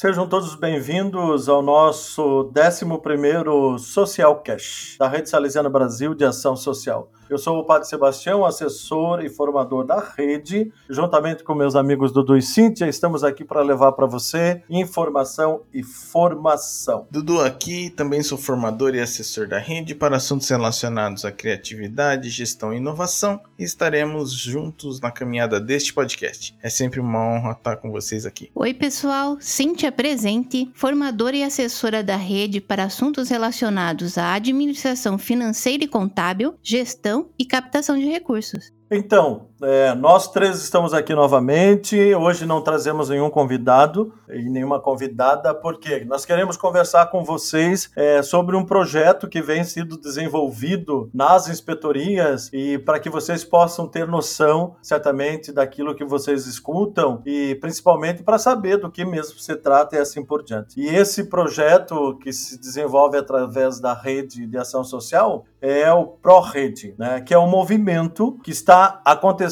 [0.00, 7.10] Sejam todos bem-vindos ao nosso 11º Social Cash, da Rede Salesiana Brasil de Ação Social.
[7.30, 10.72] Eu sou o Padre Sebastião, assessor e formador da rede.
[10.88, 15.82] Juntamente com meus amigos Dudu e Cíntia, estamos aqui para levar para você informação e
[15.82, 17.06] formação.
[17.10, 22.72] Dudu aqui, também sou formador e assessor da rede para assuntos relacionados à criatividade, gestão
[22.72, 26.56] e inovação e estaremos juntos na caminhada deste podcast.
[26.62, 28.50] É sempre uma honra estar com vocês aqui.
[28.54, 35.84] Oi, pessoal, Cíntia presente, formadora e assessora da rede para assuntos relacionados à administração financeira
[35.84, 38.72] e contábil, gestão e captação de recursos.
[38.90, 42.14] Então, é, nós três estamos aqui novamente.
[42.14, 48.22] Hoje não trazemos nenhum convidado e nenhuma convidada, porque nós queremos conversar com vocês é,
[48.22, 54.06] sobre um projeto que vem sendo desenvolvido nas inspetorias e para que vocês possam ter
[54.06, 59.96] noção, certamente, daquilo que vocês escutam e principalmente para saber do que mesmo se trata
[59.96, 60.80] e assim por diante.
[60.80, 66.94] E esse projeto que se desenvolve através da rede de ação social é o ProRede,
[66.98, 69.47] né, que é um movimento que está acontecendo,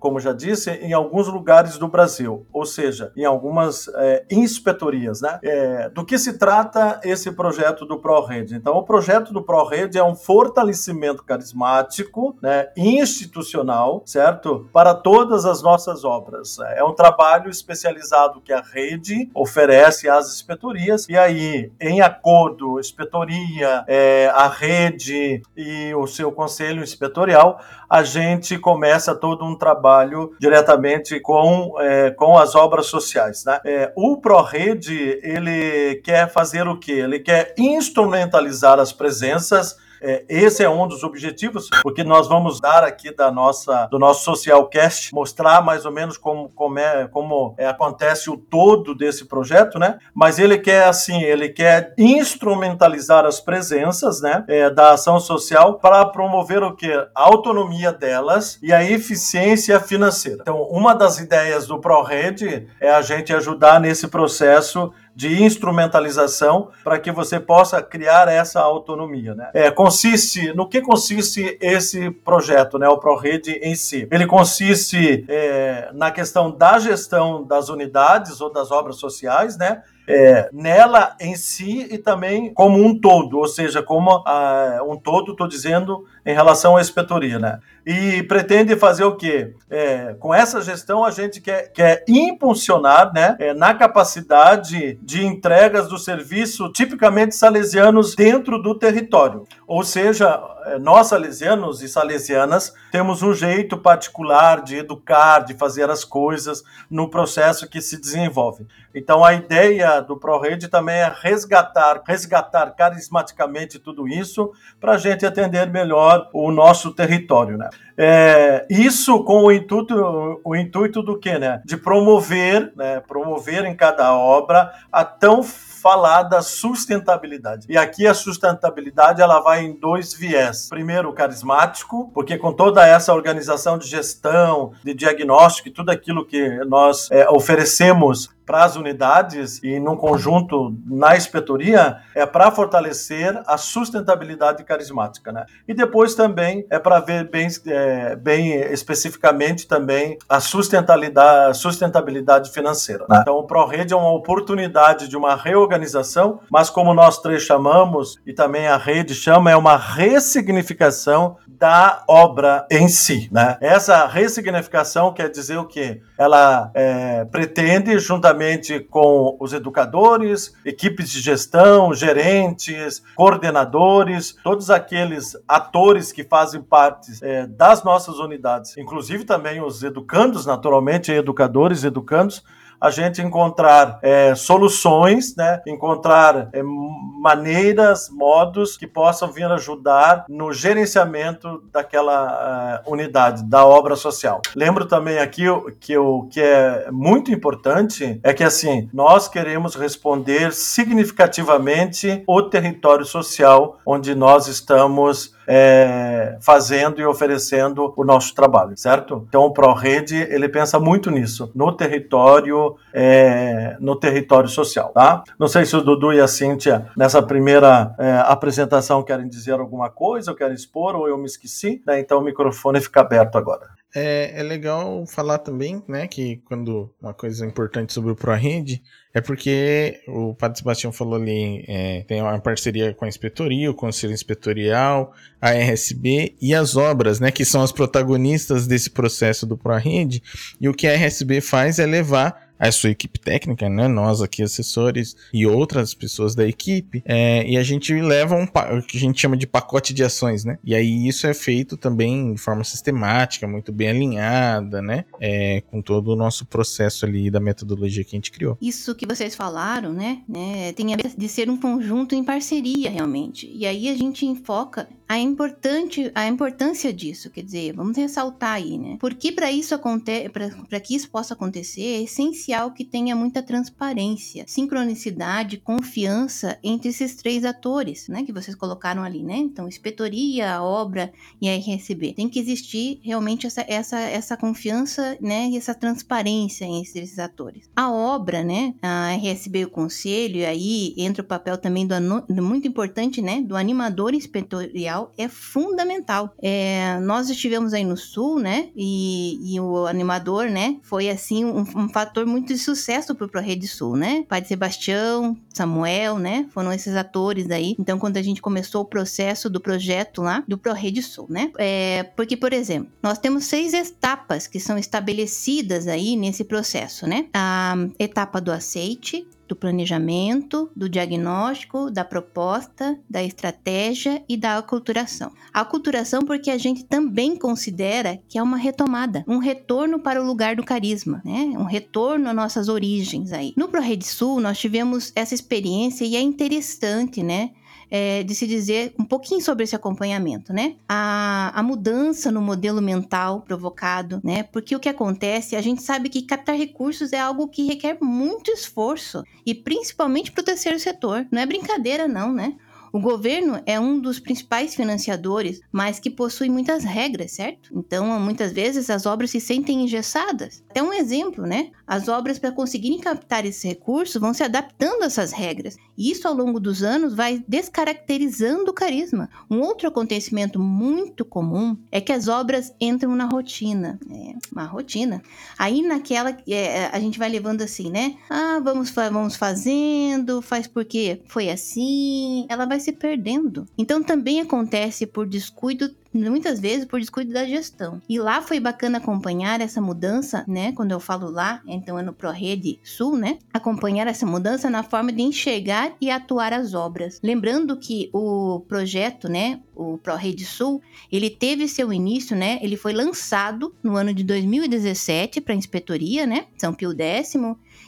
[0.00, 5.20] como já disse, em alguns lugares do Brasil, ou seja, em algumas é, inspetorias.
[5.20, 5.38] Né?
[5.42, 8.54] É, do que se trata esse projeto do ProRede?
[8.54, 14.68] Então, o projeto do ProRede é um fortalecimento carismático, né, institucional, certo?
[14.72, 16.58] Para todas as nossas obras.
[16.76, 23.84] É um trabalho especializado que a rede oferece às inspetorias, e aí, em acordo, inspetoria,
[23.86, 31.18] é, a rede e o seu conselho inspetorial, a gente começa todo um trabalho diretamente
[31.18, 33.44] com, é, com as obras sociais.
[33.44, 33.58] Né?
[33.64, 36.92] É, o ProRede, ele quer fazer o quê?
[36.92, 42.84] Ele quer instrumentalizar as presenças é, esse é um dos objetivos, porque nós vamos dar
[42.84, 47.66] aqui da nossa, do nosso Socialcast, mostrar mais ou menos como, como, é, como é,
[47.66, 49.98] acontece o todo desse projeto, né?
[50.14, 56.04] Mas ele quer, assim, ele quer instrumentalizar as presenças, né, é, da ação social para
[56.04, 56.92] promover o que?
[56.92, 60.38] A autonomia delas e a eficiência financeira.
[60.42, 66.98] Então, uma das ideias do ProRede é a gente ajudar nesse processo de instrumentalização para
[66.98, 69.34] que você possa criar essa autonomia.
[69.34, 69.50] Né?
[69.54, 74.08] É, consiste no que consiste esse projeto, né, o ProRede em si.
[74.10, 79.82] Ele consiste é, na questão da gestão das unidades ou das obras sociais, né?
[80.06, 85.32] É, nela em si e também como um todo, ou seja, como a, um todo,
[85.32, 87.58] estou dizendo, em relação à inspetoria, né?
[87.86, 89.54] E pretende fazer o quê?
[89.68, 95.86] É, com essa gestão, a gente quer, quer impulsionar né, é, na capacidade de entregas
[95.86, 99.44] do serviço tipicamente salesianos dentro do território.
[99.66, 105.90] Ou seja, é, nós salesianos e salesianas temos um jeito particular de educar, de fazer
[105.90, 108.66] as coisas no processo que se desenvolve.
[108.94, 115.26] Então, a ideia do ProRede também é resgatar, resgatar carismaticamente tudo isso para a gente
[115.26, 117.68] atender melhor o nosso território, né?
[117.96, 121.60] É, isso com o intuito, o intuito do que, né?
[121.64, 123.00] De promover, né?
[123.00, 127.66] Promover em cada obra a tão falar da sustentabilidade.
[127.68, 130.66] E aqui a sustentabilidade ela vai em dois viés.
[130.70, 136.24] Primeiro, o carismático, porque com toda essa organização de gestão, de diagnóstico e tudo aquilo
[136.24, 143.42] que nós é, oferecemos para as unidades e num conjunto na inspetoria é para fortalecer
[143.46, 145.46] a sustentabilidade carismática, né?
[145.66, 153.06] E depois também é para ver bem, é, bem especificamente também a sustentabilidade, sustentabilidade financeira.
[153.08, 153.18] Né?
[153.22, 158.32] Então o ProRede é uma oportunidade de uma reorganização, mas como nós três chamamos e
[158.32, 163.56] também a rede chama é uma ressignificação da obra em si, né?
[163.60, 166.02] Essa ressignificação quer dizer o quê?
[166.18, 175.36] Ela é, pretende juntamente juntamente com os educadores, equipes de gestão, gerentes, coordenadores, todos aqueles
[175.46, 182.42] atores que fazem parte é, das nossas unidades, inclusive também os educandos, naturalmente, educadores, educandos,
[182.80, 185.62] a gente encontrar é, soluções, né?
[185.66, 193.96] encontrar é, maneiras, modos que possam vir ajudar no gerenciamento daquela uh, unidade, da obra
[193.96, 194.42] social.
[194.54, 195.44] Lembro também aqui
[195.80, 203.06] que o que é muito importante é que assim nós queremos responder significativamente o território
[203.06, 209.24] social onde nós estamos é, fazendo e oferecendo o nosso trabalho, certo?
[209.28, 215.22] Então o ProRede ele pensa muito nisso, no território, é, no território social, tá?
[215.38, 219.90] Não sei se o Dudu e a Cíntia nessa primeira é, apresentação querem dizer alguma
[219.90, 222.00] coisa, ou querem expor, ou eu me esqueci, né?
[222.00, 223.68] Então o microfone fica aberto agora.
[223.94, 228.82] É, é legal falar também, né, que quando uma coisa importante sobre o ProRede
[229.14, 233.74] é porque o Padre Sebastião falou ali, é, tem uma parceria com a inspetoria, o
[233.74, 239.56] Conselho Inspetorial, a RSB e as obras, né, que são as protagonistas desse processo do
[239.56, 240.20] ProRede,
[240.60, 243.88] e o que a RSB faz é levar a sua equipe técnica, né?
[243.88, 248.82] Nós aqui, assessores e outras pessoas da equipe, é, e a gente leva um o
[248.82, 250.58] que a gente chama de pacote de ações, né?
[250.64, 255.04] E aí isso é feito também de forma sistemática, muito bem alinhada, né?
[255.20, 258.56] É, com todo o nosso processo ali da metodologia que a gente criou.
[258.60, 260.22] Isso que vocês falaram, né?
[260.28, 263.50] né tem a de ser um conjunto em parceria, realmente.
[263.52, 268.78] E aí a gente enfoca a, importante, a importância disso, quer dizer, vamos ressaltar aí,
[268.78, 268.96] né?
[269.00, 272.43] Porque para isso acontecer, para que isso possa acontecer, é essencial
[272.74, 278.22] que tenha muita transparência, sincronicidade, confiança entre esses três atores, né?
[278.22, 279.36] Que vocês colocaram ali, né?
[279.36, 282.12] Então, inspetoria, a obra e a RSB.
[282.12, 285.48] Tem que existir realmente essa, essa, essa confiança, né?
[285.48, 287.68] E essa transparência entre esses atores.
[287.74, 288.74] A obra, né?
[288.82, 291.94] A RSB e o conselho, e aí entra o papel também do,
[292.28, 293.40] do muito importante, né?
[293.40, 296.34] Do animador inspetorial é fundamental.
[296.42, 298.68] É, nós estivemos aí no Sul, né?
[298.76, 300.78] E, e o animador, né?
[300.82, 304.24] Foi assim um, um fator muito de sucesso pro ProRede Sul, né?
[304.28, 306.46] Pai Sebastião, Samuel, né?
[306.50, 307.76] Foram esses atores aí.
[307.78, 311.52] Então, quando a gente começou o processo do projeto lá do ProRede Sul, né?
[311.58, 317.26] É, porque, por exemplo, nós temos seis etapas que são estabelecidas aí nesse processo, né?
[317.32, 325.32] A etapa do aceite, do planejamento, do diagnóstico, da proposta, da estratégia e da aculturação.
[325.52, 330.26] A aculturação porque a gente também considera que é uma retomada, um retorno para o
[330.26, 331.52] lugar do carisma, né?
[331.56, 333.52] Um retorno às nossas origens aí.
[333.56, 337.50] No ProRede Sul nós tivemos essa experiência e é interessante, né?
[337.90, 340.76] É, de se dizer um pouquinho sobre esse acompanhamento, né?
[340.88, 344.42] A, a mudança no modelo mental provocado, né?
[344.42, 348.50] Porque o que acontece, a gente sabe que captar recursos é algo que requer muito
[348.50, 351.26] esforço e principalmente para o terceiro setor.
[351.30, 352.54] Não é brincadeira, não, né?
[352.94, 357.76] O governo é um dos principais financiadores, mas que possui muitas regras, certo?
[357.76, 360.62] Então, muitas vezes as obras se sentem engessadas.
[360.70, 361.72] Até um exemplo, né?
[361.84, 365.76] As obras para conseguirem captar esse recurso vão se adaptando a essas regras.
[365.98, 369.28] E isso ao longo dos anos vai descaracterizando o carisma.
[369.50, 373.98] Um outro acontecimento muito comum é que as obras entram na rotina.
[374.08, 375.20] É, uma rotina.
[375.58, 378.14] Aí naquela é, a gente vai levando assim, né?
[378.30, 382.46] Ah, vamos, vamos fazendo, faz porque foi assim.
[382.48, 383.66] Ela vai se perdendo.
[383.76, 388.00] Então também acontece por descuido muitas vezes por descuido da gestão.
[388.08, 390.72] E lá foi bacana acompanhar essa mudança, né?
[390.72, 393.38] Quando eu falo lá, então é no ProRede Sul, né?
[393.52, 397.18] Acompanhar essa mudança na forma de enxergar e atuar as obras.
[397.22, 400.80] Lembrando que o projeto, né, o ProRede Sul,
[401.10, 402.58] ele teve seu início, né?
[402.62, 406.46] Ele foi lançado no ano de 2017 para a inspetoria, né?
[406.56, 407.34] São Pio X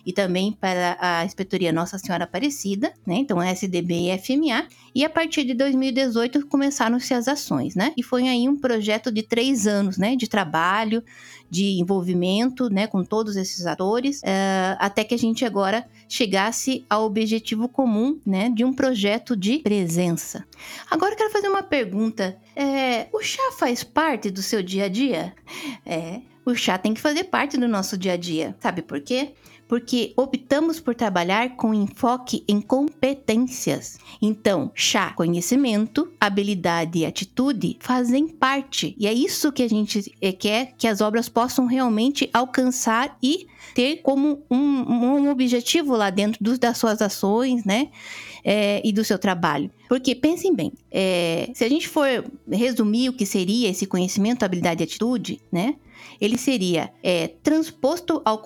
[0.04, 3.16] e também para a inspetoria Nossa Senhora Aparecida, né?
[3.16, 4.66] Então SDB e FMA.
[4.96, 7.92] E a partir de 2018 começaram-se as ações, né?
[7.98, 10.16] E foi aí um projeto de três anos, né?
[10.16, 11.04] De trabalho,
[11.50, 12.86] de envolvimento, né?
[12.86, 18.48] Com todos esses atores, uh, até que a gente agora chegasse ao objetivo comum, né?
[18.48, 20.46] De um projeto de presença.
[20.90, 22.38] Agora eu quero fazer uma pergunta.
[22.56, 25.34] É, o chá faz parte do seu dia a dia?
[25.84, 28.56] É, o chá tem que fazer parte do nosso dia a dia.
[28.60, 29.34] Sabe por quê?
[29.68, 33.98] Porque optamos por trabalhar com enfoque em competências.
[34.20, 38.94] Então, chá, conhecimento, habilidade e atitude fazem parte.
[38.98, 43.46] E é isso que a gente eh, quer que as obras possam realmente alcançar e
[43.74, 47.88] ter como um, um objetivo lá dentro do, das suas ações, né?
[48.48, 49.68] É, e do seu trabalho.
[49.88, 52.06] Porque pensem bem, é, se a gente for
[52.48, 55.74] resumir o que seria esse conhecimento, habilidade e atitude, né?
[56.20, 58.42] Ele seria é, transposto ao,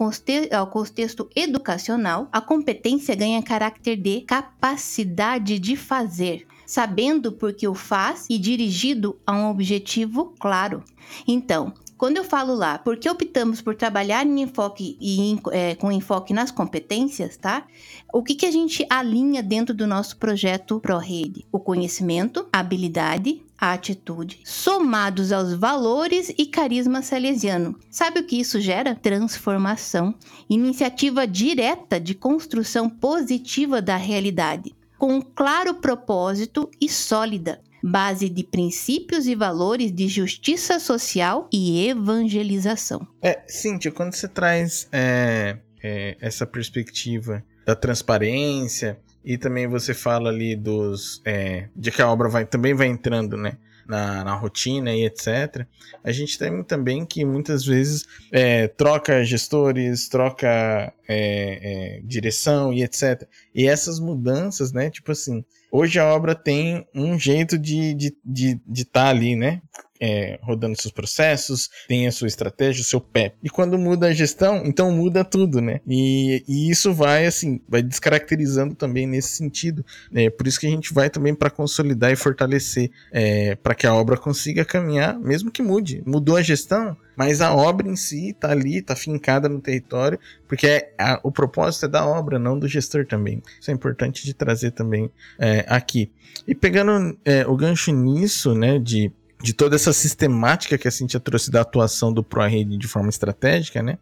[0.52, 7.74] ao contexto educacional, a competência ganha caráter de capacidade de fazer sabendo por que o
[7.74, 10.84] faz e dirigido a um objetivo claro.
[11.26, 16.33] Então, quando eu falo lá, porque optamos por trabalhar em enfoque e é, com enfoque
[16.33, 17.66] nas competências, tá?
[18.11, 21.45] O que, que a gente alinha dentro do nosso projeto ProRede?
[21.52, 27.78] O conhecimento, a habilidade, a atitude, somados aos valores e carisma salesiano.
[27.90, 28.95] Sabe o que isso gera?
[28.95, 30.14] Transformação,
[30.49, 38.44] iniciativa direta de construção positiva da realidade, com um claro propósito e sólida base de
[38.44, 43.06] princípios e valores de justiça social e evangelização.
[43.22, 50.30] É, Cíntia, quando você traz é, é, essa perspectiva da transparência e também você fala
[50.30, 53.56] ali dos é, de que a obra vai, também vai entrando, né,
[53.87, 55.66] na, na rotina e etc.
[56.02, 62.82] A gente tem também que muitas vezes é, troca gestores, troca é, é, direção e
[62.82, 63.28] etc.
[63.54, 64.90] E essas mudanças, né?
[64.90, 69.36] Tipo assim, hoje a obra tem um jeito de estar de, de, de tá ali,
[69.36, 69.62] né?
[70.00, 73.35] É, rodando seus processos, tem a sua estratégia, o seu pé.
[73.42, 75.80] E quando muda a gestão, então muda tudo, né?
[75.87, 79.85] E, e isso vai, assim, vai descaracterizando também nesse sentido.
[80.14, 83.87] É, por isso que a gente vai também para consolidar e fortalecer, é, para que
[83.87, 86.02] a obra consiga caminhar, mesmo que mude.
[86.07, 90.66] Mudou a gestão, mas a obra em si está ali, está fincada no território, porque
[90.66, 93.42] é, a, o propósito é da obra, não do gestor também.
[93.61, 96.11] Isso é importante de trazer também é, aqui.
[96.47, 101.20] E pegando é, o gancho nisso, né, de de toda essa sistemática que a Cintia
[101.20, 103.99] trouxe da atuação do ProRede de forma estratégica, né?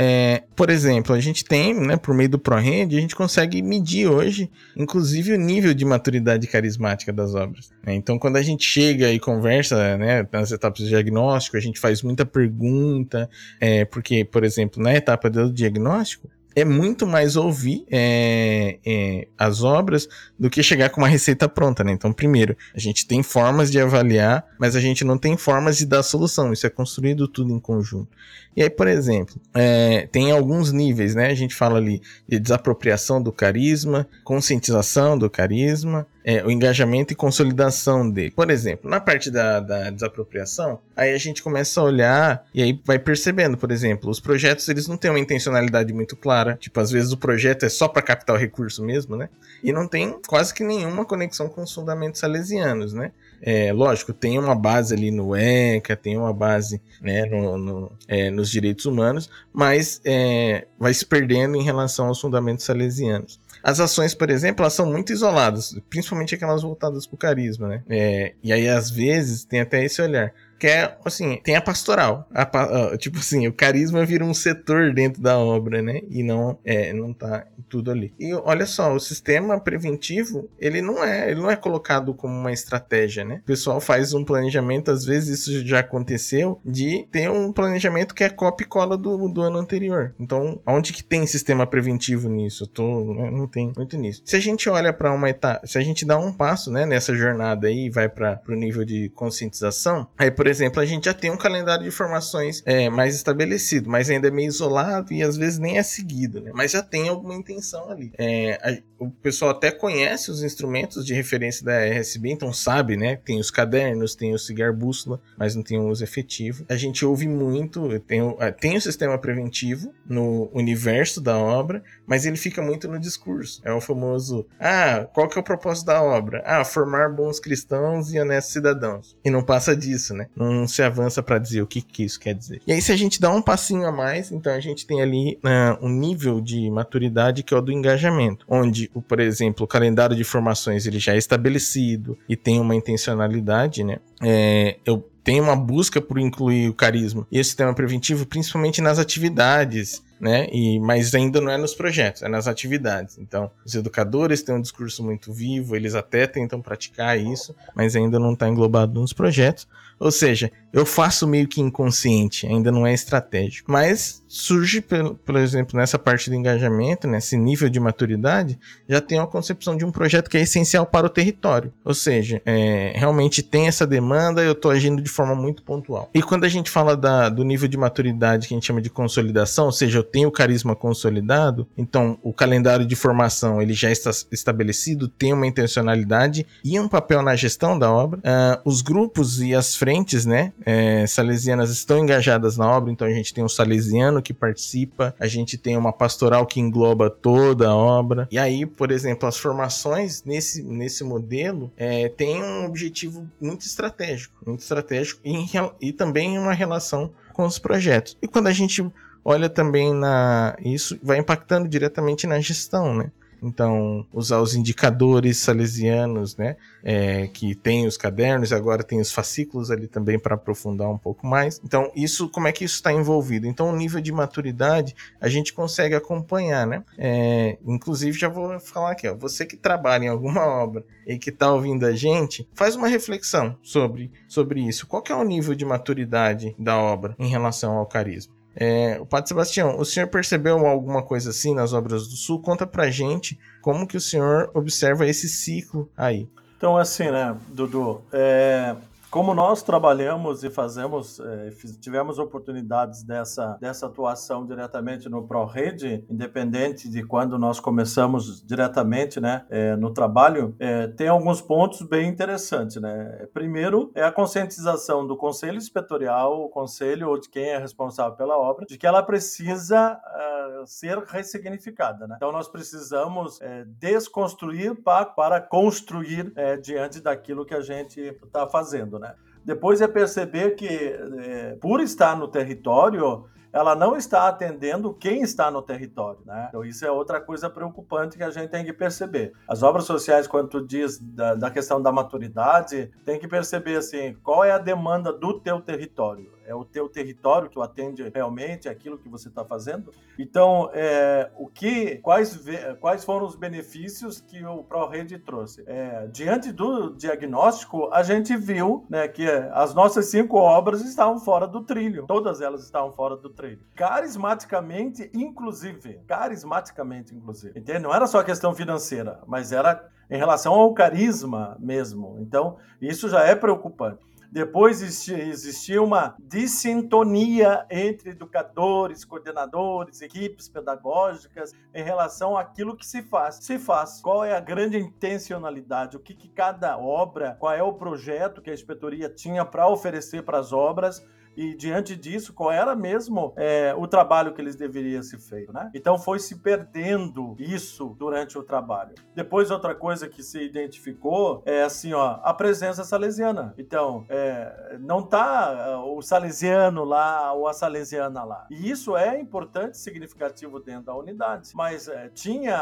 [0.00, 4.06] É, por exemplo, a gente tem, né, por meio do ProRede, a gente consegue medir
[4.06, 7.72] hoje, inclusive, o nível de maturidade carismática das obras.
[7.84, 7.96] Né?
[7.96, 12.00] Então, quando a gente chega e conversa né, nas etapas de diagnóstico, a gente faz
[12.00, 13.28] muita pergunta,
[13.60, 19.62] é, porque, por exemplo, na etapa do diagnóstico, é muito mais ouvir é, é, as
[19.62, 21.92] obras do que chegar com uma receita pronta, né?
[21.92, 25.86] Então, primeiro, a gente tem formas de avaliar, mas a gente não tem formas de
[25.86, 26.52] dar solução.
[26.52, 28.08] Isso é construído tudo em conjunto.
[28.56, 31.28] E aí, por exemplo, é, tem alguns níveis, né?
[31.28, 37.16] A gente fala ali de desapropriação do carisma, conscientização do carisma, é, o engajamento e
[37.16, 38.30] consolidação dele.
[38.32, 42.78] Por exemplo, na parte da, da, desapropriação, aí a gente começa a olhar e aí
[42.84, 46.58] vai percebendo, por exemplo, os projetos eles não têm uma intencionalidade muito clara.
[46.60, 49.30] Tipo, às vezes o projeto é só para captar o recurso mesmo, né?
[49.64, 53.10] E não tem quase que nenhuma conexão com os fundamentos salesianos, né?
[53.40, 58.30] É, lógico, tem uma base ali no ECA, tem uma base né, no, no é,
[58.30, 63.40] nos direitos humanos, mas é, vai se perdendo em relação aos fundamentos salesianos.
[63.68, 67.82] As ações, por exemplo, elas são muito isoladas, principalmente aquelas voltadas para o carisma, né?
[67.86, 72.28] É, e aí, às vezes, tem até esse olhar que é, assim, tem a pastoral.
[72.32, 76.00] A, tipo assim, o carisma vira um setor dentro da obra, né?
[76.08, 78.12] E não, é, não tá tudo ali.
[78.18, 82.52] E olha só, o sistema preventivo, ele não é, ele não é colocado como uma
[82.52, 83.40] estratégia, né?
[83.42, 88.24] O pessoal faz um planejamento, às vezes isso já aconteceu, de ter um planejamento que
[88.24, 90.14] é copia e cola do, do ano anterior.
[90.18, 92.64] Então, onde que tem sistema preventivo nisso?
[92.64, 94.22] Eu tô, né, não tem muito nisso.
[94.24, 97.14] Se a gente olha para uma etapa, se a gente dá um passo, né, nessa
[97.14, 101.30] jornada aí vai para o nível de conscientização, aí, por exemplo, a gente já tem
[101.30, 105.58] um calendário de informações é, mais estabelecido, mas ainda é meio isolado e às vezes
[105.58, 106.50] nem é seguido, né?
[106.54, 108.12] Mas já tem alguma intenção ali.
[108.18, 113.16] É, a, o pessoal até conhece os instrumentos de referência da RSB, então sabe, né?
[113.16, 116.64] Tem os cadernos, tem o cigar bússola, mas não tem o uso efetivo.
[116.68, 121.82] A gente ouve muito, tem o, é, tem o sistema preventivo no universo da obra,
[122.06, 123.60] mas ele fica muito no discurso.
[123.64, 126.42] É o famoso, ah, qual que é o propósito da obra?
[126.44, 129.16] Ah, formar bons cristãos e honestos cidadãos.
[129.24, 130.26] E não passa disso, né?
[130.38, 132.60] Não se avança para dizer o que, que isso quer dizer.
[132.66, 135.38] E aí, se a gente dá um passinho a mais, então a gente tem ali
[135.44, 140.16] uh, um nível de maturidade que é o do engajamento, onde, por exemplo, o calendário
[140.16, 143.98] de formações ele já é estabelecido e tem uma intencionalidade, né?
[144.22, 148.98] É, eu tenho uma busca por incluir o carisma e esse sistema preventivo, principalmente nas
[148.98, 150.48] atividades né?
[150.52, 153.18] E, mas ainda não é nos projetos, é nas atividades.
[153.18, 158.18] Então, os educadores têm um discurso muito vivo, eles até tentam praticar isso, mas ainda
[158.18, 159.68] não está englobado nos projetos.
[159.98, 163.70] Ou seja, eu faço meio que inconsciente, ainda não é estratégico.
[163.70, 164.82] Mas surge,
[165.24, 169.84] por exemplo, nessa parte do engajamento, nesse nível de maturidade, já tem uma concepção de
[169.84, 171.72] um projeto que é essencial para o território.
[171.84, 176.10] Ou seja, é, realmente tem essa demanda, eu estou agindo de forma muito pontual.
[176.12, 178.90] E quando a gente fala da, do nível de maturidade que a gente chama de
[178.90, 183.90] consolidação, ou seja, eu tenho o carisma consolidado, então o calendário de formação ele já
[183.90, 188.20] está estabelecido, tem uma intencionalidade e um papel na gestão da obra.
[188.20, 193.10] Uh, os grupos e as frentes, né, é, salesianas estão engajadas na obra, então a
[193.10, 197.76] gente tem um salesiano que participa, a gente tem uma pastoral que engloba toda a
[197.76, 198.28] obra.
[198.30, 204.34] E aí, por exemplo, as formações nesse, nesse modelo é, tem um objetivo muito estratégico,
[204.46, 205.46] muito estratégico e,
[205.80, 208.16] e também uma relação com os projetos.
[208.20, 208.84] E quando a gente
[209.24, 213.10] olha também na isso vai impactando diretamente na gestão, né?
[213.42, 216.56] Então, usar os indicadores salesianos, né?
[216.82, 221.26] É, que tem os cadernos, agora tem os fascículos ali também para aprofundar um pouco
[221.26, 221.60] mais.
[221.64, 223.46] Então, isso, como é que isso está envolvido?
[223.46, 226.84] Então, o nível de maturidade a gente consegue acompanhar, né?
[226.96, 231.30] É, inclusive, já vou falar aqui, ó, você que trabalha em alguma obra e que
[231.30, 234.86] está ouvindo a gente, faz uma reflexão sobre, sobre isso.
[234.86, 238.37] Qual é o nível de maturidade da obra em relação ao carisma?
[238.60, 242.42] É, o Padre Sebastião, o senhor percebeu alguma coisa assim nas obras do Sul?
[242.42, 246.28] Conta pra gente como que o senhor observa esse ciclo aí.
[246.56, 248.74] Então, assim, né, Dudu, é,
[249.10, 251.50] como nós trabalhamos e fazemos, é,
[251.80, 259.46] tivemos oportunidades dessa, dessa atuação diretamente no ProRede, independente de quando nós começamos diretamente né,
[259.48, 262.76] é, no trabalho, é, tem alguns pontos bem interessantes.
[262.76, 263.26] Né?
[263.32, 268.36] Primeiro, é a conscientização do Conselho Inspetorial, o Conselho ou de quem é responsável pela
[268.36, 272.06] obra, de que ela precisa uh, ser ressignificada.
[272.06, 272.14] Né?
[272.16, 273.38] Então, nós precisamos
[273.78, 279.14] desconstruir para, para construir diante daquilo que a gente está fazendo né?
[279.44, 285.50] Depois é perceber que, é, por estar no território, ela não está atendendo quem está
[285.50, 286.46] no território, né?
[286.48, 289.32] Então isso é outra coisa preocupante que a gente tem que perceber.
[289.48, 294.44] As obras sociais, quando diz da, da questão da maturidade, tem que perceber assim, qual
[294.44, 299.08] é a demanda do teu território é o teu território que atende realmente aquilo que
[299.08, 299.92] você está fazendo.
[300.18, 302.42] Então, é, o que, quais,
[302.80, 305.62] quais foram os benefícios que o ProRede trouxe?
[305.66, 311.46] É, diante do diagnóstico, a gente viu né, que as nossas cinco obras estavam fora
[311.46, 312.06] do trilho.
[312.06, 313.60] Todas elas estavam fora do trilho.
[313.76, 316.00] Carismaticamente, inclusive.
[316.06, 317.58] Carismaticamente, inclusive.
[317.58, 317.80] Entende?
[317.80, 322.16] Não era só questão financeira, mas era em relação ao carisma mesmo.
[322.20, 324.08] Então, isso já é preocupante.
[324.30, 333.36] Depois existia uma dissintonia entre educadores, coordenadores, equipes pedagógicas em relação àquilo que se faz.
[333.36, 334.00] Se faz.
[334.02, 335.96] Qual é a grande intencionalidade?
[335.96, 340.22] O que, que cada obra, qual é o projeto que a inspetoria tinha para oferecer
[340.22, 341.02] para as obras
[341.36, 345.70] e diante disso, qual era mesmo é, o trabalho que eles deveriam ser feito, né?
[345.74, 348.94] Então foi se perdendo isso durante o trabalho.
[349.14, 353.54] Depois outra coisa que se identificou é assim, ó, a presença salesiana.
[353.56, 358.46] Então é, não tá uh, o salesiano lá ou a salesiana lá.
[358.50, 361.50] E isso é importante, significativo dentro da unidade.
[361.54, 362.56] Mas é, tinha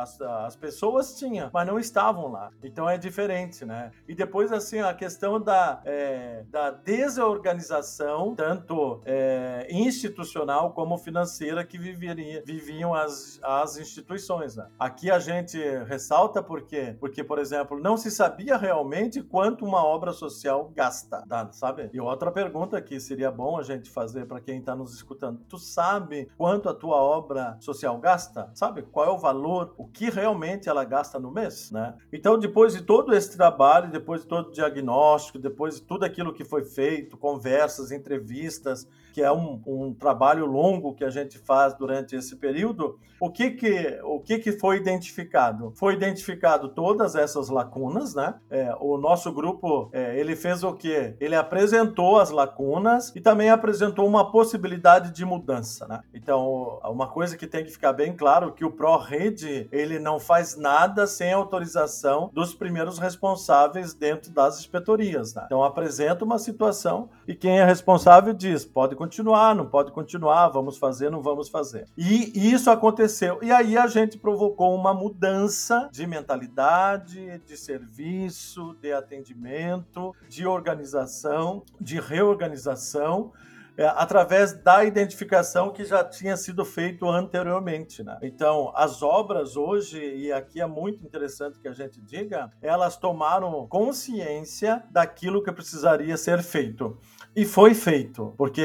[0.00, 2.50] as, as pessoas tinha, mas não estavam lá.
[2.62, 3.90] Então é diferente, né?
[4.08, 8.03] E depois assim a questão da é, da desorganização
[8.36, 14.56] tanto é, institucional como financeira, que viveria, viviam as, as instituições.
[14.56, 14.66] Né?
[14.78, 20.12] Aqui a gente ressalta porque, porque, por exemplo, não se sabia realmente quanto uma obra
[20.12, 21.48] social gasta, tá?
[21.52, 21.90] sabe?
[21.92, 25.58] E outra pergunta que seria bom a gente fazer para quem está nos escutando: tu
[25.58, 28.50] sabe quanto a tua obra social gasta?
[28.54, 31.94] Sabe qual é o valor, o que realmente ela gasta no mês, né?
[32.12, 36.32] Então, depois de todo esse trabalho, depois de todo o diagnóstico, depois de tudo aquilo
[36.32, 41.72] que foi feito, conversas, entrevistas, que é um, um, trabalho longo que a gente faz
[41.72, 45.72] durante esse período, o que que, o que, que foi identificado?
[45.76, 48.34] Foi identificado todas essas lacunas, né?
[48.50, 51.14] É, o nosso grupo, é, ele fez o quê?
[51.20, 56.00] Ele apresentou as lacunas e também apresentou uma possibilidade de mudança, né?
[56.12, 60.56] Então, uma coisa que tem que ficar bem claro que o ProRede, ele não faz
[60.56, 65.44] nada sem autorização dos primeiros responsáveis dentro das inspetorias, né?
[65.46, 70.78] Então, apresenta uma situação e quem é responsável diz, pode continuar, não pode continuar, vamos
[70.78, 71.86] fazer, não vamos fazer.
[71.96, 73.38] E isso aconteceu.
[73.42, 81.62] E aí a gente provocou uma mudança de mentalidade, de serviço, de atendimento, de organização,
[81.80, 83.32] de reorganização.
[83.76, 88.04] É, através da identificação que já tinha sido feito anteriormente.
[88.04, 88.16] Né?
[88.22, 93.66] Então, as obras hoje, e aqui é muito interessante que a gente diga, elas tomaram
[93.66, 96.96] consciência daquilo que precisaria ser feito.
[97.36, 98.64] E foi feito, porque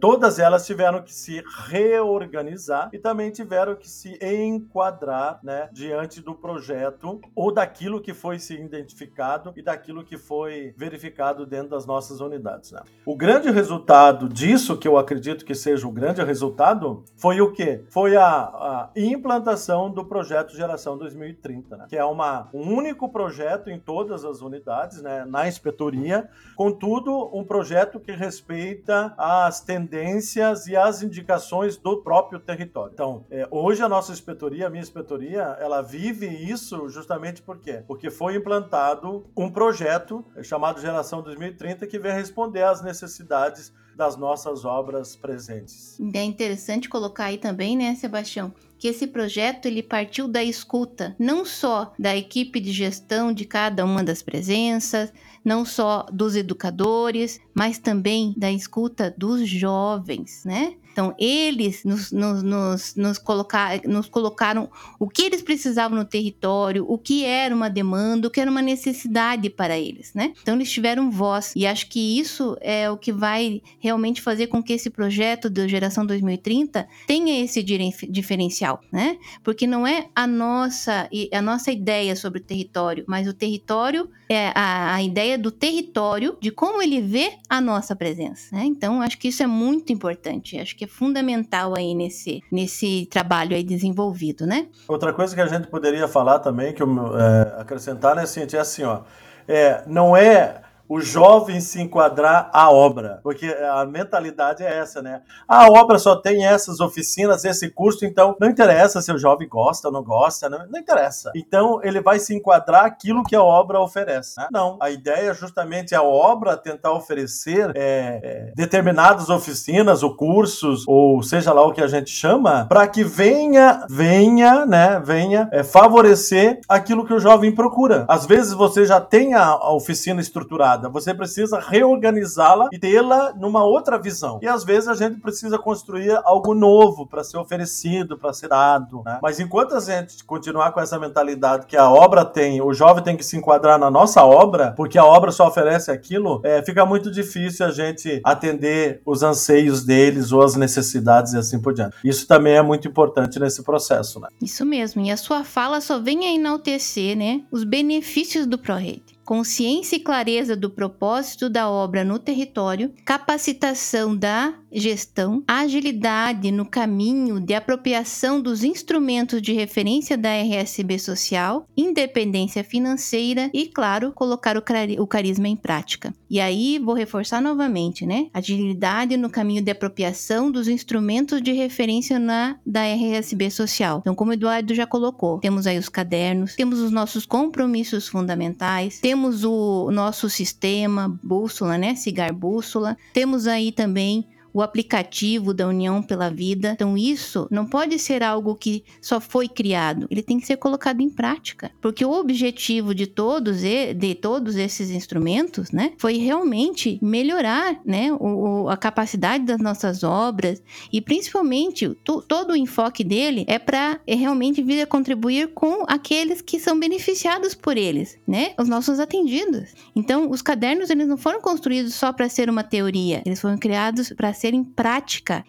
[0.00, 6.34] todas elas tiveram que se reorganizar e também tiveram que se enquadrar né, diante do
[6.34, 12.20] projeto ou daquilo que foi se identificado e daquilo que foi verificado dentro das nossas
[12.20, 12.72] unidades.
[12.72, 12.82] Né?
[13.04, 17.84] O grande resultado disso, que eu acredito que seja o grande resultado, foi o quê?
[17.88, 21.86] Foi a, a implantação do projeto Geração 2030, né?
[21.88, 27.44] que é uma, um único projeto em todas as unidades, né, na inspetoria, contudo, um
[27.44, 32.92] projeto projeto que respeita as tendências e as indicações do próprio território.
[32.92, 37.82] Então, é, hoje a nossa inspetoria, a minha inspetoria, ela vive isso justamente por quê?
[37.86, 44.64] Porque foi implantado um projeto chamado Geração 2030 que vem responder às necessidades das nossas
[44.64, 45.98] obras presentes.
[46.12, 51.46] É interessante colocar aí também, né, Sebastião, que esse projeto ele partiu da escuta, não
[51.46, 55.10] só da equipe de gestão de cada uma das presenças,
[55.46, 60.74] não só dos educadores, mas também da escuta dos jovens, né?
[60.96, 64.66] Então, eles nos, nos, nos, nos, colocar, nos colocaram
[64.98, 68.62] o que eles precisavam no território, o que era uma demanda, o que era uma
[68.62, 70.32] necessidade para eles, né?
[70.40, 71.52] Então, eles tiveram voz.
[71.54, 75.68] E acho que isso é o que vai realmente fazer com que esse projeto da
[75.68, 79.18] Geração 2030 tenha esse diferencial, né?
[79.44, 84.52] Porque não é a nossa, a nossa ideia sobre o território, mas o território, é
[84.54, 88.54] a, a ideia do território, de como ele vê a nossa presença.
[88.54, 88.64] Né?
[88.64, 93.54] Então, acho que isso é muito importante, acho que é fundamental aí nesse, nesse trabalho
[93.54, 94.68] aí desenvolvido, né?
[94.88, 98.84] Outra coisa que a gente poderia falar também, que eu, é, acrescentar, né, é assim,
[98.84, 99.00] ó,
[99.46, 105.22] é, não é o jovem se enquadrar à obra, porque a mentalidade é essa, né?
[105.46, 109.88] A obra só tem essas oficinas, esse curso, então não interessa se o jovem gosta
[109.88, 111.32] ou não gosta, não, não interessa.
[111.34, 114.38] Então ele vai se enquadrar aquilo que a obra oferece.
[114.38, 114.48] Né?
[114.52, 120.84] Não, a ideia é justamente a obra tentar oferecer é, é, determinadas oficinas ou cursos,
[120.86, 125.64] ou seja lá o que a gente chama, para que venha, venha, né, venha é,
[125.64, 128.04] favorecer aquilo que o jovem procura.
[128.08, 133.64] Às vezes você já tem a, a oficina estruturada você precisa reorganizá-la e tê-la numa
[133.64, 134.38] outra visão.
[134.42, 139.02] E às vezes a gente precisa construir algo novo para ser oferecido, para ser dado.
[139.04, 139.18] Né?
[139.22, 143.16] Mas enquanto a gente continuar com essa mentalidade que a obra tem, o jovem tem
[143.16, 147.10] que se enquadrar na nossa obra, porque a obra só oferece aquilo, é, fica muito
[147.10, 151.96] difícil a gente atender os anseios deles ou as necessidades e assim por diante.
[152.04, 154.28] Isso também é muito importante nesse processo, né?
[154.40, 155.02] Isso mesmo.
[155.02, 160.00] E a sua fala só vem a enaltecer, né, os benefícios do ProRede consciência e
[160.00, 168.40] clareza do propósito da obra no território, capacitação da gestão, agilidade no caminho de apropriação
[168.40, 175.56] dos instrumentos de referência da RSB social, independência financeira e, claro, colocar o, carisma em
[175.56, 176.14] prática.
[176.30, 178.28] E aí vou reforçar novamente, né?
[178.32, 183.98] Agilidade no caminho de apropriação dos instrumentos de referência na da RSB social.
[184.00, 189.00] Então, como o Eduardo já colocou, temos aí os cadernos, temos os nossos compromissos fundamentais,
[189.00, 191.94] temos o nosso sistema bússola, né?
[191.94, 196.70] Cigar bússola, temos aí também o aplicativo da União pela Vida.
[196.72, 201.02] Então, isso não pode ser algo que só foi criado, ele tem que ser colocado
[201.02, 207.78] em prática, porque o objetivo de todos, de todos esses instrumentos, né, foi realmente melhorar,
[207.84, 211.94] né, o, a capacidade das nossas obras e principalmente
[212.26, 216.80] todo o enfoque dele é para é realmente vir a contribuir com aqueles que são
[216.80, 219.74] beneficiados por eles, né, os nossos atendidos.
[219.94, 224.14] Então, os cadernos eles não foram construídos só para ser uma teoria, eles foram criados
[224.16, 225.44] para ser em prática,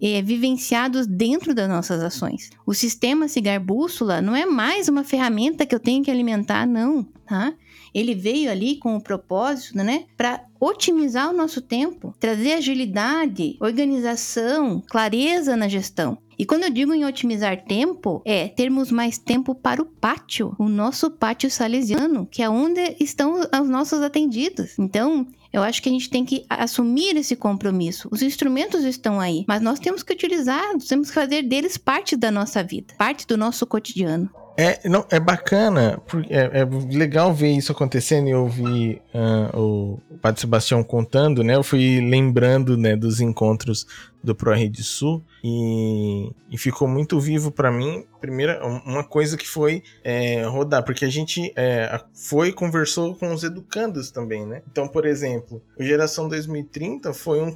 [0.00, 2.50] é, vivenciados dentro das nossas ações.
[2.66, 7.04] O sistema Cigar Bússola não é mais uma ferramenta que eu tenho que alimentar, não,
[7.26, 7.54] tá?
[7.94, 14.82] Ele veio ali com o propósito, né, para otimizar o nosso tempo, trazer agilidade, organização,
[14.88, 16.18] clareza na gestão.
[16.38, 20.68] E quando eu digo em otimizar tempo, é termos mais tempo para o pátio, o
[20.68, 24.76] nosso pátio salesiano, que é onde estão os nossos atendidos.
[24.78, 28.08] Então, eu acho que a gente tem que assumir esse compromisso.
[28.10, 32.28] Os instrumentos estão aí, mas nós temos que utilizar, temos que fazer deles parte da
[32.28, 34.28] nossa vida, parte do nosso cotidiano.
[34.56, 36.64] É, não, é bacana, é, é
[36.96, 41.54] legal ver isso acontecendo e ouvir uh, o Padre Sebastião contando, né?
[41.54, 43.86] Eu fui lembrando né, dos encontros
[44.24, 48.04] do ProRede Sul e, e ficou muito vivo para mim.
[48.20, 53.44] Primeira, uma coisa que foi é, rodar, porque a gente é, foi conversou com os
[53.44, 54.62] educandos também, né?
[54.70, 57.52] Então, por exemplo, o Geração 2030 foi um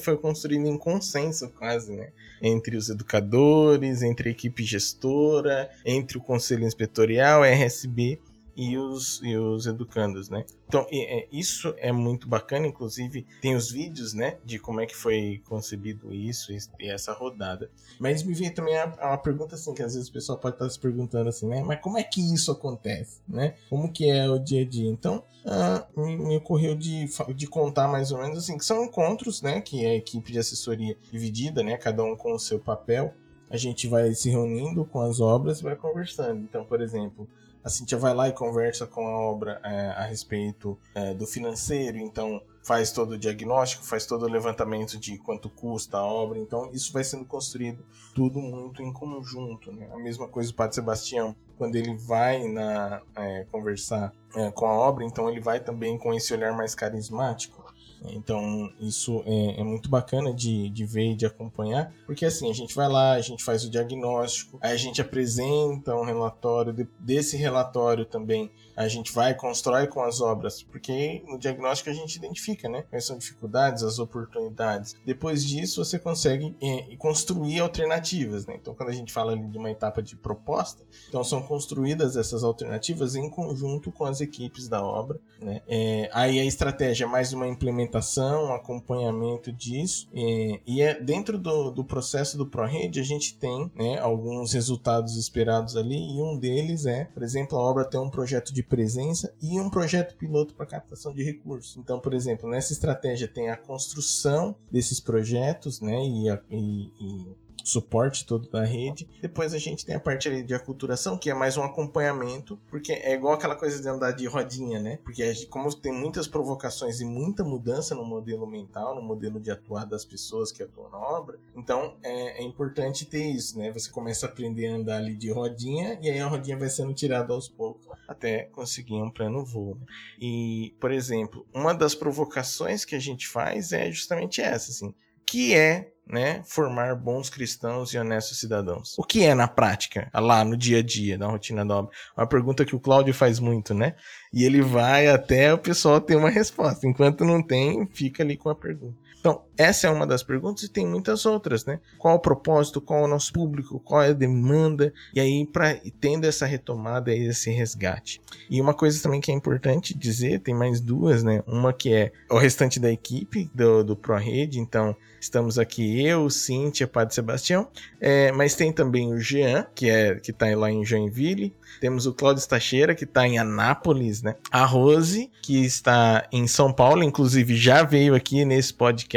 [0.00, 2.08] foi construído em consenso quase, né?
[2.40, 8.18] Entre os educadores, entre a equipe gestora, entre o Conselho Inspetorial, RSB
[8.56, 10.44] e os, e os educandos, né?
[10.66, 14.96] Então, é, isso é muito bacana, inclusive tem os vídeos, né, de como é que
[14.96, 17.70] foi concebido isso e essa rodada.
[18.00, 20.78] Mas me veio também uma pergunta assim, que às vezes o pessoal pode estar se
[20.80, 23.54] perguntando assim, né, mas como é que isso acontece, né?
[23.68, 24.90] Como que é o dia a dia?
[24.90, 29.42] Então, ah, me, me, ocorreu de, de contar mais ou menos assim, que são encontros,
[29.42, 33.14] né, que é a equipe de assessoria dividida, né, cada um com o seu papel.
[33.48, 36.40] A gente vai se reunindo com as obras e vai conversando.
[36.40, 37.28] Então, por exemplo,
[37.66, 41.98] a Cintia vai lá e conversa com a obra é, a respeito é, do financeiro,
[41.98, 46.70] então faz todo o diagnóstico, faz todo o levantamento de quanto custa a obra, então
[46.72, 49.72] isso vai sendo construído tudo muito em conjunto.
[49.72, 49.88] Né?
[49.92, 54.72] A mesma coisa o Padre Sebastião, quando ele vai na, é, conversar é, com a
[54.72, 57.65] obra, então ele vai também com esse olhar mais carismático
[58.04, 62.54] então, isso é, é, muito bacana de, de ver e de acompanhar, porque assim, a
[62.54, 66.86] gente vai lá, a gente faz o diagnóstico, aí a gente apresenta um relatório, de,
[67.00, 72.16] desse relatório também a gente vai constrói com as obras, porque no diagnóstico a gente
[72.16, 72.84] identifica, né?
[72.90, 74.94] Quais são dificuldades, as oportunidades.
[75.04, 78.54] Depois disso, você consegue é, construir alternativas, né?
[78.60, 83.16] Então, quando a gente fala de uma etapa de proposta, então são construídas essas alternativas
[83.16, 85.62] em conjunto com as equipes da obra, né?
[85.66, 90.08] É, aí a estratégia é mais uma implementação implementação, acompanhamento disso.
[90.12, 95.16] E, e é dentro do, do processo do ProRede a gente tem né, alguns resultados
[95.16, 99.32] esperados ali e um deles é, por exemplo, a obra tem um projeto de presença
[99.40, 101.76] e um projeto piloto para captação de recursos.
[101.76, 107.45] Então, por exemplo, nessa estratégia tem a construção desses projetos, né, e, a, e, e
[107.68, 109.08] suporte todo da rede.
[109.20, 112.92] Depois a gente tem a parte ali de aculturação, que é mais um acompanhamento, porque
[112.92, 114.98] é igual aquela coisa de andar de rodinha, né?
[115.02, 119.84] Porque como tem muitas provocações e muita mudança no modelo mental, no modelo de atuar
[119.84, 123.72] das pessoas que atuam na obra, então é, é importante ter isso, né?
[123.72, 126.94] Você começa a aprender a andar ali de rodinha e aí a rodinha vai sendo
[126.94, 129.74] tirada aos poucos até conseguir um pleno voo.
[129.74, 129.86] Né?
[130.20, 134.94] E, por exemplo, uma das provocações que a gente faz é justamente essa, assim,
[135.26, 138.94] que é né, formar bons cristãos e honestos cidadãos.
[138.96, 141.90] O que é na prática, lá no dia a dia, na rotina da obra?
[142.16, 143.96] Uma pergunta que o Cláudio faz muito, né?
[144.32, 146.86] E ele vai até o pessoal ter uma resposta.
[146.86, 148.96] Enquanto não tem, fica ali com a pergunta.
[149.26, 151.80] Então, essa é uma das perguntas e tem muitas outras, né?
[151.98, 156.26] Qual o propósito, qual o nosso público, qual é a demanda, e aí para tendo
[156.26, 158.20] essa retomada e esse resgate.
[158.48, 161.42] E uma coisa também que é importante dizer, tem mais duas, né?
[161.44, 166.86] Uma que é o restante da equipe do, do ProRede, então estamos aqui eu, Cíntia,
[166.86, 167.66] Padre Sebastião,
[168.00, 172.14] é, mas tem também o Jean, que é que tá lá em Joinville, temos o
[172.14, 174.36] Cláudio Tacheira, que está em Anápolis, né?
[174.52, 179.15] A Rose, que está em São Paulo, inclusive já veio aqui nesse podcast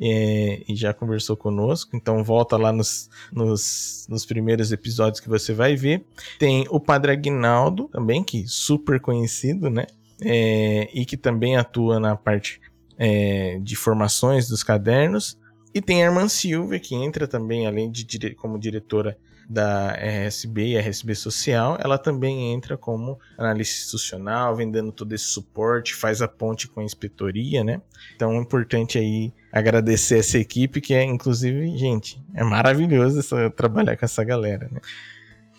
[0.00, 1.96] é, e já conversou conosco.
[1.96, 6.04] Então volta lá nos, nos, nos primeiros episódios que você vai ver.
[6.38, 9.86] Tem o Padre Aguinaldo, também, que super conhecido, né?
[10.22, 12.60] É, e que também atua na parte
[12.98, 15.38] é, de formações dos cadernos.
[15.74, 19.18] E tem a Irmã Silvia, que entra também, além de como diretora
[19.48, 25.94] da RSB e RSB Social, ela também entra como analista institucional, vendendo todo esse suporte,
[25.94, 27.80] faz a ponte com a inspetoria, né?
[28.16, 33.96] Então é importante aí agradecer essa equipe que é, inclusive, gente, é maravilhoso essa, trabalhar
[33.96, 34.80] com essa galera, né?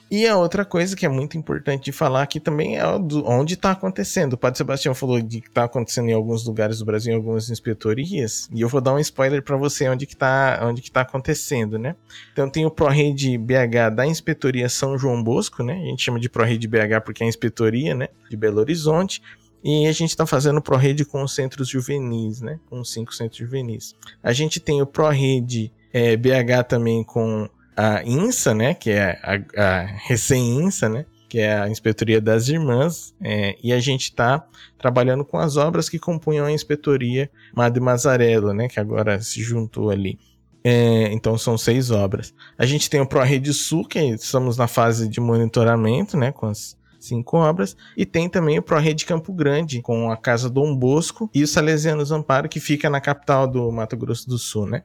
[0.10, 3.72] E a outra coisa que é muito importante de falar aqui também é onde está
[3.72, 4.34] acontecendo.
[4.34, 7.50] O Padre Sebastião falou de que está acontecendo em alguns lugares do Brasil, em algumas
[7.50, 10.60] inspetorias, e eu vou dar um spoiler para você onde que está
[10.94, 11.96] tá acontecendo, né?
[12.32, 15.74] Então tem o ProRede BH da Inspetoria São João Bosco, né?
[15.74, 19.22] A gente chama de ProRede BH porque é a inspetoria, né, de Belo Horizonte.
[19.63, 22.60] E a gente está fazendo o ProRede com os centros juvenis, né?
[22.70, 23.96] Com cinco centros juvenis.
[24.22, 29.61] A gente tem o ProRede é, BH também com a INSA, né, que é a,
[29.61, 34.45] a recém-INSA, né, que é a Inspetoria das Irmãs, é, e a gente está
[34.77, 39.89] trabalhando com as obras que compunham a Inspetoria Madre Mazarello, né, que agora se juntou
[39.89, 40.17] ali.
[40.63, 42.33] É, então são seis obras.
[42.57, 46.77] A gente tem o ProRede Sul, que estamos na fase de monitoramento, né, com as
[46.99, 51.43] cinco obras, e tem também o ProRede Campo Grande, com a Casa Dom Bosco e
[51.43, 54.83] o Salesianos Amparo, que fica na capital do Mato Grosso do Sul, né.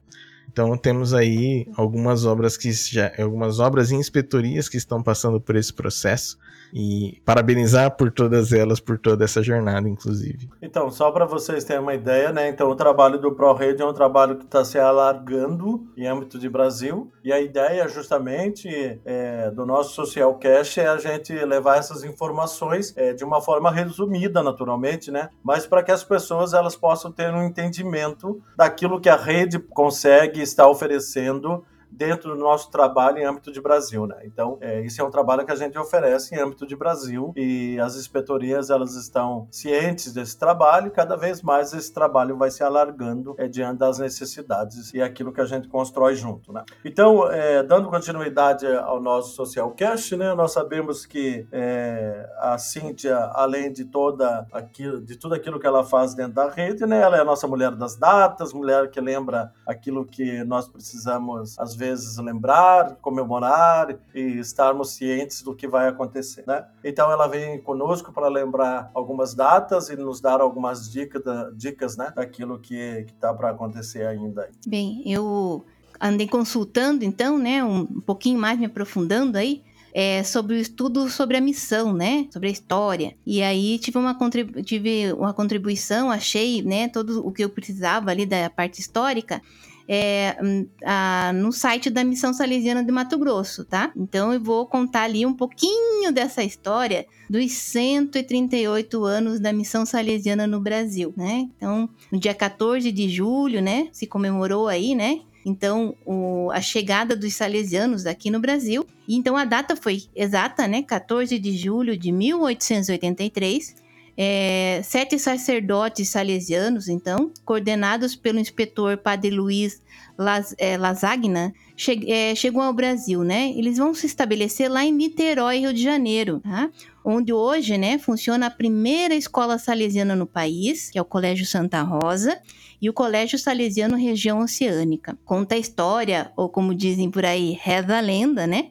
[0.49, 5.55] Então temos aí algumas obras que já, algumas obras e inspetorias que estão passando por
[5.55, 6.37] esse processo
[6.73, 10.49] e parabenizar por todas elas, por toda essa jornada, inclusive.
[10.61, 12.49] Então, só para vocês terem uma ideia, né?
[12.49, 16.49] Então, o trabalho do ProRede é um trabalho que está se alargando em âmbito de
[16.49, 22.03] Brasil, e a ideia, justamente, é, do nosso Social Cash é a gente levar essas
[22.03, 25.29] informações é, de uma forma resumida, naturalmente, né?
[25.43, 30.41] Mas para que as pessoas elas possam ter um entendimento daquilo que a rede consegue
[30.41, 34.17] estar oferecendo dentro do nosso trabalho em âmbito de Brasil, né?
[34.23, 37.77] Então, é, isso é um trabalho que a gente oferece em âmbito de Brasil e
[37.79, 42.63] as inspetorias elas estão cientes desse trabalho e cada vez mais esse trabalho vai se
[42.63, 46.63] alargando é, diante das necessidades e aquilo que a gente constrói junto, né?
[46.85, 50.33] Então, é, dando continuidade ao nosso Social Cash, né?
[50.33, 55.83] Nós sabemos que é, a Cíntia, além de toda aquilo, de tudo aquilo que ela
[55.83, 57.01] faz dentro da rede, né?
[57.01, 61.75] Ela é a nossa mulher das datas, mulher que lembra aquilo que nós precisamos às
[61.75, 61.80] vezes
[62.17, 66.65] lembrar, comemorar e estarmos cientes do que vai acontecer, né?
[66.83, 71.21] Então ela vem conosco para lembrar algumas datas e nos dar algumas dicas,
[71.55, 74.49] dicas, né, daquilo que está para acontecer ainda.
[74.65, 75.65] Bem, eu
[75.99, 79.63] andei consultando então, né, um pouquinho mais me aprofundando aí.
[79.93, 82.25] É, sobre o estudo sobre a missão, né?
[82.31, 83.13] Sobre a história.
[83.25, 84.17] E aí tive uma,
[84.63, 86.87] tive uma contribuição, achei, né?
[86.87, 89.41] Todo o que eu precisava ali da parte histórica
[89.87, 93.91] é, hum, a, no site da Missão Salesiana de Mato Grosso, tá?
[93.95, 100.45] Então eu vou contar ali um pouquinho dessa história dos 138 anos da Missão Salesiana
[100.45, 101.47] no Brasil, né?
[101.55, 105.21] Então, no dia 14 de julho, né, se comemorou aí, né?
[105.45, 108.85] Então, o, a chegada dos salesianos aqui no Brasil.
[109.07, 110.83] Então a data foi exata, né?
[110.83, 113.80] 14 de julho de 1883
[114.17, 119.81] é, sete sacerdotes salesianos, então, coordenados pelo inspetor Padre Luiz
[120.17, 123.51] Las, é, Lasagna, che, é, chegam ao Brasil, né?
[123.55, 126.69] Eles vão se estabelecer lá em Niterói, Rio de Janeiro, tá?
[127.03, 131.81] onde hoje, né, funciona a primeira escola salesiana no país, que é o Colégio Santa
[131.81, 132.39] Rosa,
[132.81, 135.17] e o Colégio Salesiano Região Oceânica.
[135.23, 138.69] Conta a história, ou como dizem por aí, reza a lenda, né?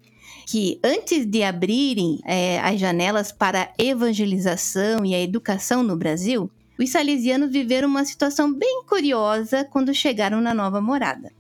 [0.51, 6.51] Que antes de abrirem é, as janelas para a evangelização e a educação no Brasil,
[6.77, 11.31] os salesianos viveram uma situação bem curiosa quando chegaram na nova morada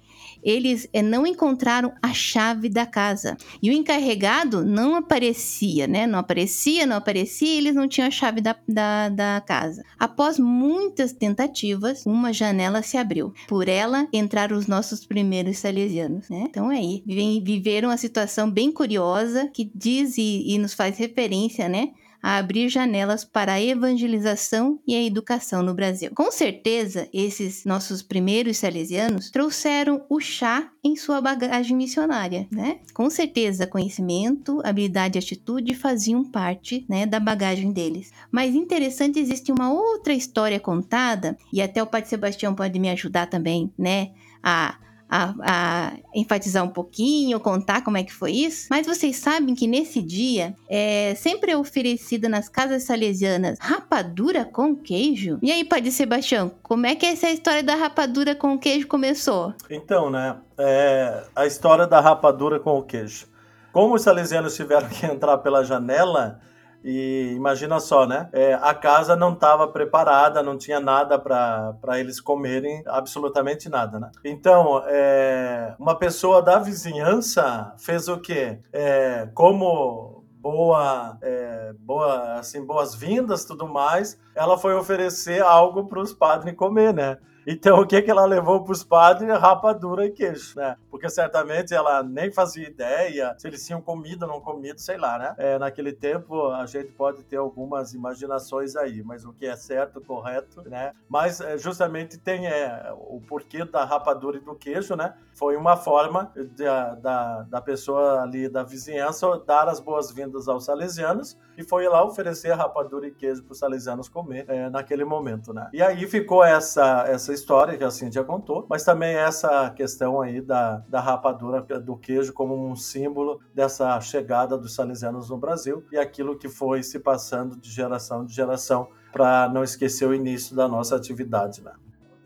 [0.42, 3.37] eles é, não encontraram a chave da casa.
[3.62, 6.07] E o encarregado não aparecia, né?
[6.07, 9.85] Não aparecia, não aparecia, eles não tinham a chave da, da, da casa.
[9.98, 13.33] Após muitas tentativas, uma janela se abriu.
[13.48, 16.46] Por ela entraram os nossos primeiros salesianos, né?
[16.48, 21.90] Então aí, viveram a situação bem curiosa que diz e, e nos faz referência, né?
[22.22, 26.11] A abrir janelas para a evangelização e a educação no Brasil.
[26.14, 32.80] Com certeza, esses nossos primeiros salesianos trouxeram o chá em sua bagagem missionária, né?
[32.94, 38.12] Com certeza, conhecimento, habilidade e atitude faziam parte, né, da bagagem deles.
[38.30, 43.26] Mas interessante, existe uma outra história contada, e até o Padre Sebastião pode me ajudar
[43.26, 44.76] também, né, a
[45.11, 48.68] a, a, enfatizar um pouquinho, contar como é que foi isso.
[48.70, 54.77] Mas vocês sabem que nesse dia é sempre é oferecida nas casas salesianas rapadura com
[54.77, 55.38] queijo?
[55.42, 59.53] E aí, Padre Sebastião, como é que essa história da rapadura com queijo começou?
[59.68, 63.27] Então, né, é, a história da rapadura com o queijo.
[63.73, 66.40] Como os salesianos tiveram que entrar pela janela,
[66.82, 68.28] e imagina só, né?
[68.32, 74.10] É, a casa não estava preparada, não tinha nada para eles comerem, absolutamente nada, né?
[74.24, 78.58] Então, é, uma pessoa da vizinhança fez o quê?
[78.72, 86.14] É, como boa, é, boa assim, boas-vindas, tudo mais, ela foi oferecer algo para os
[86.14, 87.18] padres comer, né?
[87.46, 89.31] Então, o que, que ela levou para os padres?
[89.38, 90.76] Rapadura e queijo, né?
[90.90, 95.18] Porque certamente ela nem fazia ideia se eles tinham comido ou não comido, sei lá,
[95.18, 95.35] né?
[95.38, 100.00] É, naquele tempo, a gente pode ter algumas imaginações aí, mas o que é certo,
[100.00, 100.92] correto, né?
[101.09, 105.14] Mas é, justamente tem é, o porquê da rapadura e do queijo, né?
[105.33, 106.64] Foi uma forma de,
[107.00, 112.53] da, da pessoa ali da vizinhança dar as boas-vindas aos salesianos e foi lá oferecer
[112.53, 115.68] rapadura e queijo para os salesianos comer é, naquele momento, né?
[115.73, 120.40] E aí ficou essa, essa história que a Cintia contou, mas também essa questão aí
[120.40, 125.99] da, da rapadura do queijo como um símbolo dessa chegada dos salesianos no Brasil e
[125.99, 130.66] aquilo que foi se passando de geração de geração para não esquecer o início da
[130.66, 131.73] nossa atividade, né?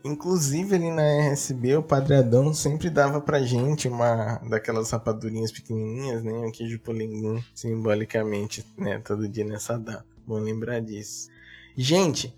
[0.05, 6.23] Inclusive ali na RSB, o Padre Adão sempre dava pra gente uma daquelas rapadurinhas pequenininhas,
[6.23, 6.31] né?
[6.31, 9.01] Um queijo polinguim, simbolicamente, né?
[9.03, 10.05] Todo dia nessa data.
[10.27, 11.27] Bom lembrar disso.
[11.75, 12.31] Gente,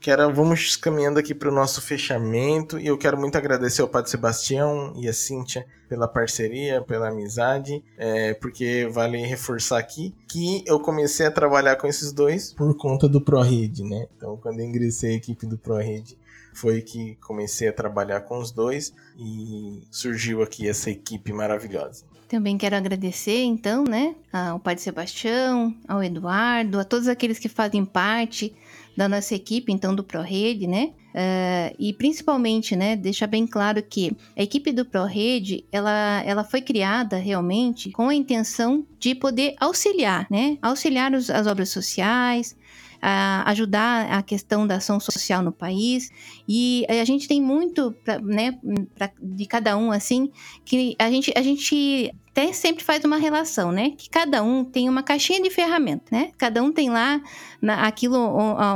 [0.00, 4.10] Quero, vamos caminhando aqui para o nosso fechamento e eu quero muito agradecer ao Padre
[4.10, 10.80] Sebastião e a Cíntia pela parceria, pela amizade, é, porque vale reforçar aqui que eu
[10.80, 14.06] comecei a trabalhar com esses dois por conta do ProRede, né?
[14.16, 16.16] Então, quando eu ingressei a equipe do ProRede,
[16.52, 22.04] foi que comecei a trabalhar com os dois e surgiu aqui essa equipe maravilhosa.
[22.28, 27.84] Também quero agradecer, então, né, ao Padre Sebastião, ao Eduardo, a todos aqueles que fazem
[27.84, 28.54] parte
[28.96, 30.92] da nossa equipe, então do ProRede, né?
[31.10, 36.62] Uh, e principalmente, né, deixar bem claro que a equipe do ProRede, ela, ela foi
[36.62, 40.56] criada realmente com a intenção de poder auxiliar, né?
[40.62, 42.56] Auxiliar os, as obras sociais,
[43.02, 46.10] uh, ajudar a questão da ação social no país.
[46.48, 48.58] E a gente tem muito, pra, né,
[48.94, 50.30] pra, de cada um, assim,
[50.64, 53.90] que a gente, a gente até sempre faz uma relação, né?
[53.90, 56.30] Que cada um tem uma caixinha de ferramenta, né?
[56.38, 57.20] Cada um tem lá
[57.60, 58.18] na, aquilo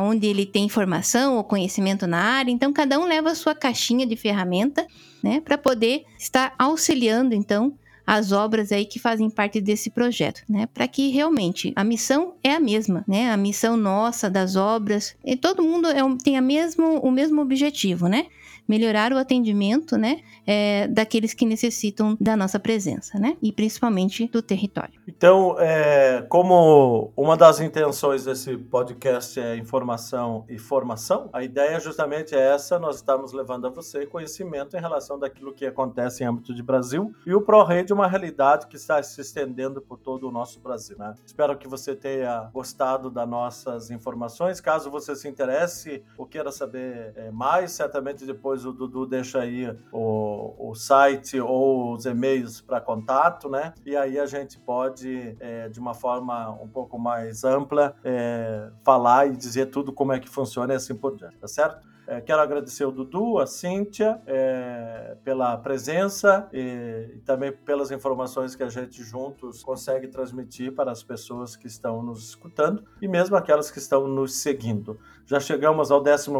[0.03, 4.07] onde ele tem informação ou conhecimento na área, então cada um leva a sua caixinha
[4.07, 4.87] de ferramenta,
[5.23, 5.41] né?
[5.41, 10.67] Para poder estar auxiliando, então, as obras aí que fazem parte desse projeto, né?
[10.67, 13.31] Para que realmente a missão é a mesma, né?
[13.31, 18.09] A missão nossa das obras, e todo mundo é, tem a mesmo, o mesmo objetivo,
[18.09, 18.27] né?
[18.69, 24.43] melhorar o atendimento, né, é, daqueles que necessitam da nossa presença, né, e principalmente do
[24.43, 24.95] território.
[25.07, 32.35] Então, é, como uma das intenções desse podcast é informação e formação, a ideia justamente
[32.35, 36.55] é essa, nós estamos levando a você conhecimento em relação daquilo que acontece em âmbito
[36.55, 40.61] de Brasil e o ProRede uma realidade que está se estendendo por todo o nosso
[40.61, 41.14] Brasil, né?
[41.24, 47.12] Espero que você tenha gostado das nossas informações, caso você se interesse ou queira saber
[47.16, 52.61] é, mais, certamente depois depois o Dudu deixa aí o, o site ou os e-mails
[52.61, 53.72] para contato, né?
[53.86, 59.28] E aí a gente pode, é, de uma forma um pouco mais ampla, é, falar
[59.28, 61.93] e dizer tudo como é que funciona e assim por diante, tá certo?
[62.07, 68.55] É, quero agradecer o Dudu, a Cíntia, é, pela presença e, e, também pelas informações
[68.55, 73.36] que a gente juntos consegue transmitir para as pessoas que estão nos escutando e mesmo
[73.36, 74.98] aquelas que estão nos seguindo.
[75.27, 76.31] Já chegamos ao 11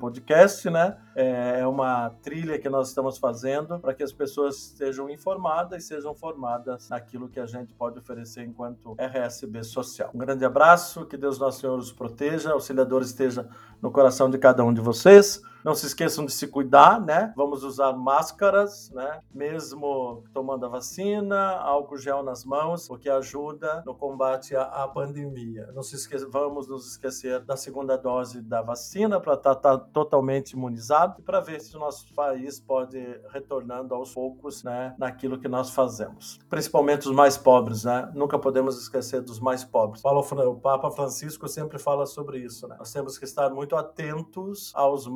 [0.00, 0.96] podcast, né?
[1.14, 5.86] É, é uma trilha que nós estamos fazendo para que as pessoas estejam informadas e
[5.86, 10.10] sejam formadas naquilo que a gente pode oferecer enquanto RSB social.
[10.14, 13.46] Um grande abraço, que Deus Nosso Senhor os proteja, auxiliador esteja
[13.82, 15.42] no coração de cada um de vocês.
[15.64, 17.32] Não se esqueçam de se cuidar, né?
[17.36, 19.20] Vamos usar máscaras, né?
[19.32, 25.70] Mesmo tomando a vacina, álcool gel nas mãos, o que ajuda no combate à, pandemia.
[25.74, 26.16] Não se esque...
[26.30, 31.22] Vamos nos esquecer da segunda dose da vacina para estar tá, tá totalmente imunizado e
[31.22, 34.94] para ver se o nosso país pode ir retornando aos poucos, né?
[34.98, 36.38] Naquilo que nós fazemos.
[36.48, 38.10] Principalmente os mais pobres, né?
[38.14, 40.02] Nunca podemos esquecer dos mais pobres.
[40.04, 42.76] O Papa Francisco sempre fala sobre isso, né?
[42.78, 45.06] Nós temos que estar muito atentos aos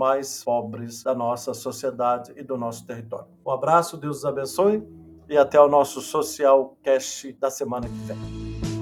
[0.43, 3.29] pobres da nossa sociedade e do nosso território.
[3.47, 4.83] Um abraço, Deus os abençoe
[5.29, 8.74] e até o nosso Social Cast da semana que vem.